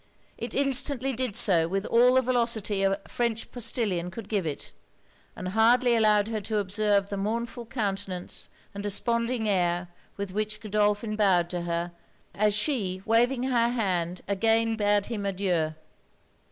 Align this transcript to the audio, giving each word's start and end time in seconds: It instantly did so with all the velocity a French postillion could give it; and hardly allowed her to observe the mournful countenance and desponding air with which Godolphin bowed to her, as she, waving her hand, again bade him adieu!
It 0.35 0.55
instantly 0.55 1.13
did 1.13 1.35
so 1.35 1.67
with 1.67 1.85
all 1.85 2.15
the 2.15 2.23
velocity 2.23 2.81
a 2.81 2.99
French 3.07 3.51
postillion 3.51 4.09
could 4.09 4.27
give 4.29 4.47
it; 4.47 4.73
and 5.35 5.49
hardly 5.49 5.95
allowed 5.95 6.27
her 6.29 6.41
to 6.41 6.57
observe 6.57 7.09
the 7.09 7.17
mournful 7.17 7.67
countenance 7.67 8.49
and 8.73 8.81
desponding 8.81 9.47
air 9.47 9.89
with 10.17 10.31
which 10.31 10.59
Godolphin 10.59 11.15
bowed 11.15 11.51
to 11.51 11.61
her, 11.69 11.91
as 12.33 12.55
she, 12.55 13.03
waving 13.05 13.43
her 13.43 13.69
hand, 13.69 14.21
again 14.27 14.75
bade 14.75 15.05
him 15.05 15.23
adieu! 15.23 15.75